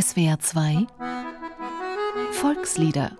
[0.00, 0.86] SWR 2
[2.30, 3.10] Volkslieder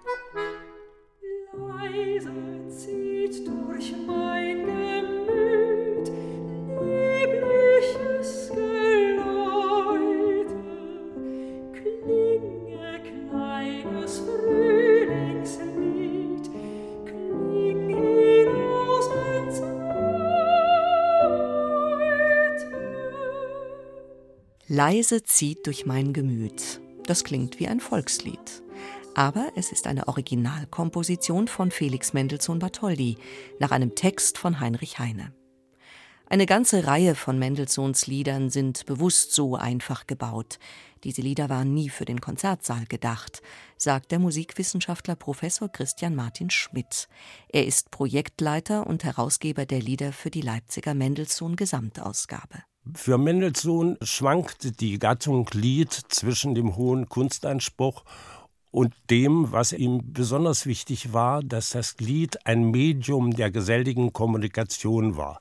[24.78, 26.80] Leise zieht durch mein Gemüt.
[27.02, 28.62] Das klingt wie ein Volkslied.
[29.16, 33.18] Aber es ist eine Originalkomposition von Felix Mendelssohn Bartholdy
[33.58, 35.32] nach einem Text von Heinrich Heine.
[36.28, 40.60] Eine ganze Reihe von Mendelssohns Liedern sind bewusst so einfach gebaut.
[41.02, 43.42] Diese Lieder waren nie für den Konzertsaal gedacht,
[43.78, 47.08] sagt der Musikwissenschaftler Professor Christian Martin Schmidt.
[47.48, 52.62] Er ist Projektleiter und Herausgeber der Lieder für die Leipziger Mendelssohn Gesamtausgabe.
[52.94, 58.04] Für Mendelssohn schwankte die Gattung Lied zwischen dem hohen Kunstanspruch
[58.70, 65.16] und dem, was ihm besonders wichtig war, dass das Lied ein Medium der geselligen Kommunikation
[65.16, 65.38] war.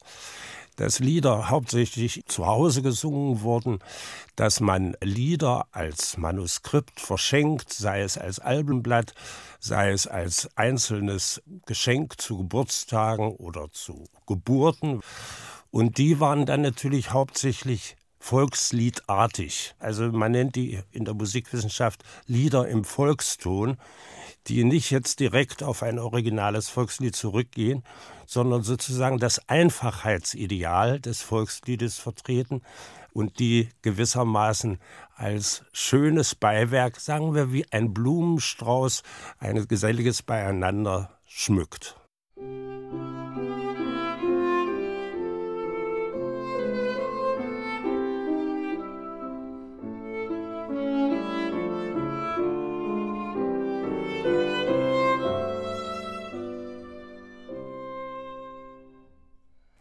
[0.76, 3.80] Dass Lieder hauptsächlich zu Hause gesungen wurden,
[4.36, 9.14] dass man Lieder als Manuskript verschenkt, sei es als Albenblatt,
[9.60, 15.02] sei es als einzelnes Geschenk zu Geburtstagen oder zu Geburten.
[15.78, 19.76] Und die waren dann natürlich hauptsächlich volksliedartig.
[19.78, 23.78] Also man nennt die in der Musikwissenschaft Lieder im Volkston,
[24.48, 27.84] die nicht jetzt direkt auf ein originales Volkslied zurückgehen,
[28.26, 32.64] sondern sozusagen das Einfachheitsideal des Volksliedes vertreten
[33.14, 34.80] und die gewissermaßen
[35.16, 39.04] als schönes Beiwerk, sagen wir wie ein Blumenstrauß,
[39.38, 41.96] ein geselliges Beieinander schmückt.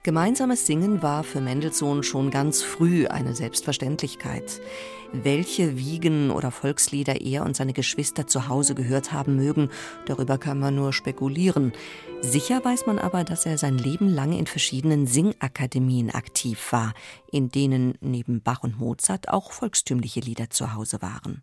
[0.06, 4.60] Gemeinsames Singen war für Mendelssohn schon ganz früh eine Selbstverständlichkeit.
[5.12, 9.68] Welche Wiegen oder Volkslieder er und seine Geschwister zu Hause gehört haben mögen,
[10.06, 11.72] darüber kann man nur spekulieren.
[12.20, 16.94] Sicher weiß man aber, dass er sein Leben lang in verschiedenen Singakademien aktiv war,
[17.32, 21.42] in denen neben Bach und Mozart auch volkstümliche Lieder zu Hause waren.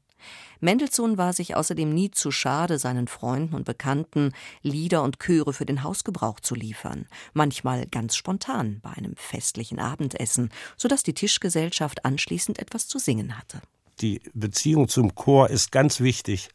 [0.60, 5.66] Mendelssohn war sich außerdem nie zu schade, seinen Freunden und Bekannten Lieder und Chöre für
[5.66, 12.06] den Hausgebrauch zu liefern, manchmal ganz spontan bei einem festlichen Abendessen, so dass die Tischgesellschaft
[12.06, 13.62] anschließend etwas zu singen hatte.
[14.02, 16.50] Die Beziehung zum Chor ist ganz wichtig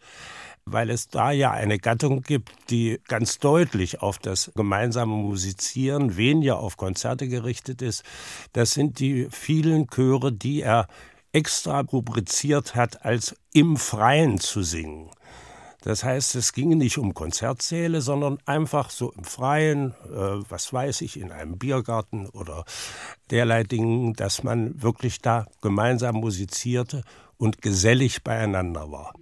[0.72, 6.58] weil es da ja eine Gattung gibt, die ganz deutlich auf das gemeinsame Musizieren, weniger
[6.58, 8.04] auf Konzerte gerichtet ist.
[8.52, 10.88] Das sind die vielen Chöre, die er
[11.38, 15.08] extra rubriziert hat, als im Freien zu singen.
[15.82, 21.02] Das heißt, es ging nicht um Konzertsäle, sondern einfach so im Freien, äh, was weiß
[21.02, 22.64] ich, in einem Biergarten oder
[23.30, 27.04] derlei Dingen, dass man wirklich da gemeinsam musizierte
[27.36, 29.14] und gesellig beieinander war.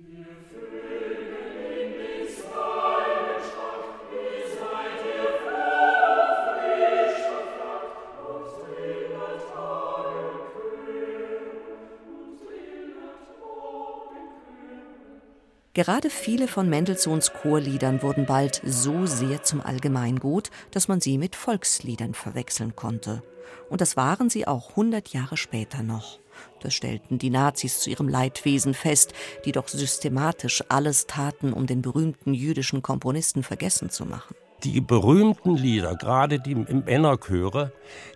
[15.76, 21.36] Gerade viele von Mendelssohns Chorliedern wurden bald so sehr zum Allgemeingut, dass man sie mit
[21.36, 23.22] Volksliedern verwechseln konnte.
[23.68, 26.18] Und das waren sie auch 100 Jahre später noch.
[26.62, 29.12] Das stellten die Nazis zu ihrem Leidwesen fest,
[29.44, 34.34] die doch systematisch alles taten, um den berühmten jüdischen Komponisten vergessen zu machen.
[34.64, 37.74] Die berühmten Lieder, gerade die Männerchöre,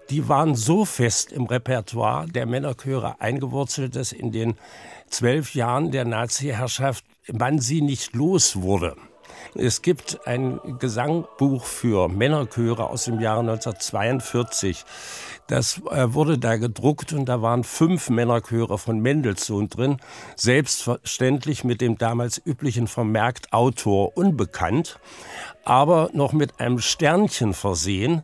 [0.09, 4.55] die waren so fest im Repertoire der Männerchöre eingewurzelt, dass in den
[5.11, 8.97] zwölf Jahren der Nazi-Herrschaft man sie nicht los wurde.
[9.55, 14.85] Es gibt ein Gesangbuch für Männerchöre aus dem Jahre 1942.
[15.49, 19.97] Das äh, wurde da gedruckt und da waren fünf Männerchöre von Mendelssohn drin.
[20.37, 25.01] Selbstverständlich mit dem damals üblichen Vermerkt Autor unbekannt,
[25.65, 28.23] aber noch mit einem Sternchen versehen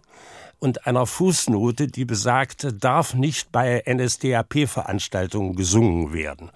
[0.59, 6.51] und einer Fußnote, die besagte, darf nicht bei NSDAP-Veranstaltungen gesungen werden.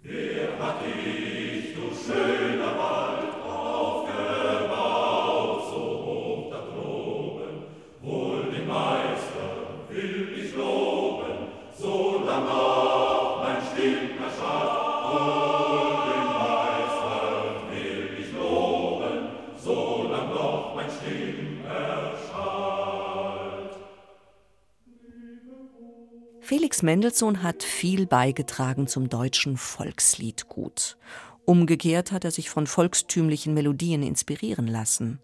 [26.50, 30.99] Felix Mendelssohn hat viel beigetragen zum deutschen Volksliedgut.
[31.44, 35.20] Umgekehrt hat er sich von volkstümlichen Melodien inspirieren lassen.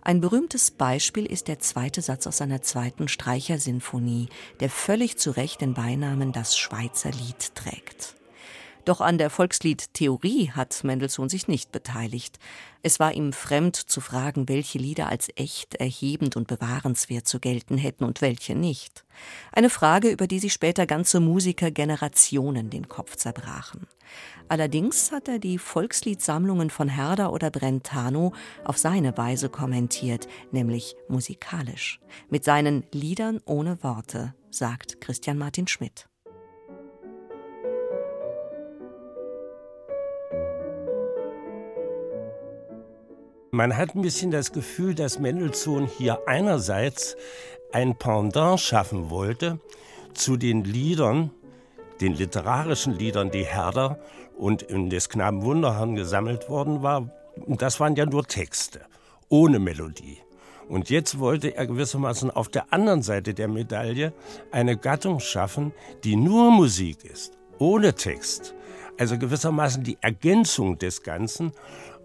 [0.00, 4.30] Ein berühmtes Beispiel ist der zweite Satz aus seiner zweiten Streichersinfonie,
[4.60, 8.16] der völlig zu Recht den Beinamen das Schweizer Lied trägt.
[8.84, 12.38] Doch an der Volksliedtheorie hat Mendelssohn sich nicht beteiligt.
[12.82, 17.76] Es war ihm fremd zu fragen, welche Lieder als echt, erhebend und bewahrenswert zu gelten
[17.76, 19.04] hätten und welche nicht.
[19.52, 23.86] Eine Frage, über die sich später ganze Musikergenerationen den Kopf zerbrachen.
[24.48, 28.32] Allerdings hat er die Volksliedsammlungen von Herder oder Brentano
[28.64, 32.00] auf seine Weise kommentiert, nämlich musikalisch,
[32.30, 36.09] mit seinen Liedern ohne Worte, sagt Christian Martin Schmidt.
[43.52, 47.16] Man hat ein bisschen das Gefühl, dass Mendelssohn hier einerseits
[47.72, 49.58] ein Pendant schaffen wollte
[50.14, 51.32] zu den Liedern,
[52.00, 53.98] den literarischen Liedern, die Herder
[54.38, 57.10] und in des Knaben Wunderhorn gesammelt worden war.
[57.48, 58.82] Das waren ja nur Texte,
[59.28, 60.18] ohne Melodie.
[60.68, 64.12] Und jetzt wollte er gewissermaßen auf der anderen Seite der Medaille
[64.52, 65.72] eine Gattung schaffen,
[66.04, 68.54] die nur Musik ist, ohne Text.
[68.96, 71.52] Also gewissermaßen die Ergänzung des Ganzen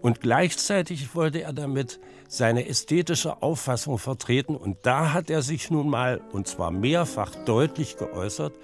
[0.02, 4.56] und gleichzeitig wollte er damit seine ästhetische Auffassung vertreten.
[4.56, 8.54] Und da hat er sich nun mal, und zwar mehrfach deutlich geäußert,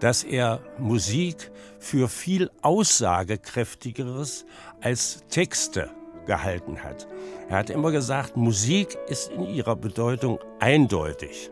[0.00, 4.46] dass er Musik für viel aussagekräftigeres
[4.80, 5.90] als Texte
[6.26, 7.06] gehalten hat.
[7.48, 11.50] Er hat immer gesagt, Musik ist in ihrer Bedeutung eindeutig.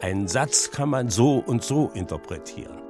[0.00, 2.85] Einen Satz kann man so und so interpretieren.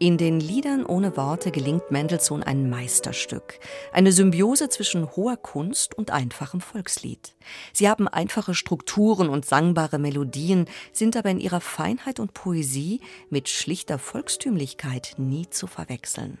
[0.00, 3.58] In den Liedern ohne Worte gelingt Mendelssohn ein Meisterstück,
[3.92, 7.34] eine Symbiose zwischen hoher Kunst und einfachem Volkslied.
[7.72, 13.48] Sie haben einfache Strukturen und sangbare Melodien, sind aber in ihrer Feinheit und Poesie mit
[13.48, 16.38] schlichter Volkstümlichkeit nie zu verwechseln.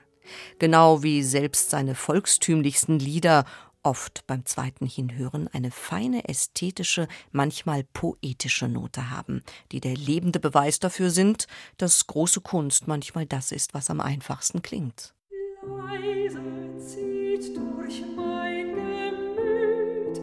[0.60, 3.44] Genau wie selbst seine volkstümlichsten Lieder
[3.88, 9.42] oft beim zweiten Hinhören eine feine ästhetische, manchmal poetische Note haben,
[9.72, 11.46] die der lebende Beweis dafür sind,
[11.78, 15.14] dass große Kunst manchmal das ist, was am einfachsten klingt.
[15.62, 16.42] Leise
[16.78, 20.18] zieht durch mein Gemüt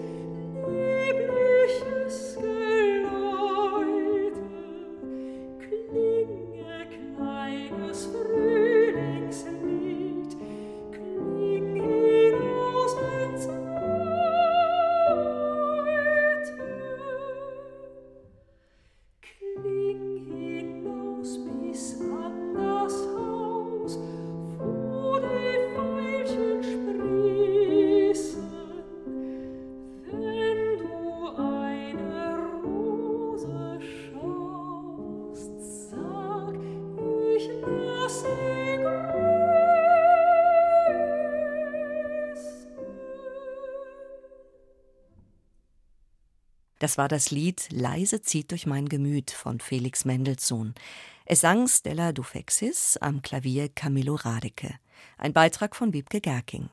[0.68, 2.55] liebliches Geläute,
[46.86, 50.76] Das war das Lied Leise zieht durch mein Gemüt von Felix Mendelssohn.
[51.26, 54.76] Es sang Stella Dufexis, am Klavier Camillo Radeke.
[55.18, 56.70] Ein Beitrag von Wiebke Gerking.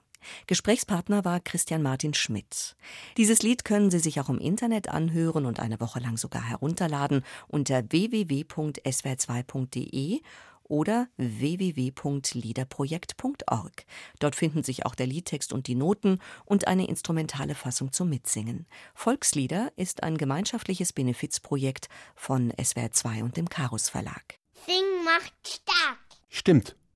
[0.46, 2.76] Gesprächspartner war Christian Martin Schmidt.
[3.16, 7.24] Dieses Lied können Sie sich auch im Internet anhören und eine Woche lang sogar herunterladen
[7.48, 10.20] unter www.swr2.de
[10.72, 13.84] oder www.liederprojekt.org.
[14.18, 18.64] Dort finden sich auch der Liedtext und die Noten und eine instrumentale Fassung zum Mitsingen.
[18.94, 24.38] Volkslieder ist ein gemeinschaftliches Benefizprojekt von SWR2 und dem Karus Verlag.
[24.66, 25.98] Sing macht stark.
[26.30, 26.74] Stimmt.